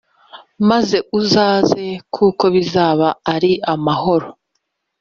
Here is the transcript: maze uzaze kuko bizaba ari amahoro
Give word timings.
maze 0.69 0.97
uzaze 1.19 1.85
kuko 2.15 2.43
bizaba 2.55 3.07
ari 3.33 3.51
amahoro 3.73 4.27